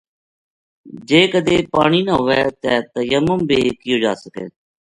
جے 1.07 1.21
کدے 1.31 1.55
پانی 1.73 2.01
نہ 2.07 2.13
ہووے 2.17 2.41
تے 2.61 2.73
تیمم 2.93 3.39
بھی 3.49 3.59
کیو 3.79 3.97
جاسکے۔ 4.03 4.45